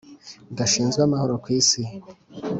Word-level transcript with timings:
gashinzwe 0.57 1.01
amahoro 1.07 1.33
ku 1.43 1.47
isi. 1.59 1.81